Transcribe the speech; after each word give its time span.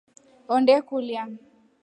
Honde 0.49 0.75
kulya. 0.87 1.23